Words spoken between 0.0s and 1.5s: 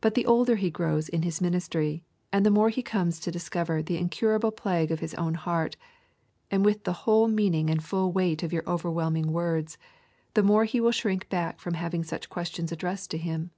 But the older he grows in his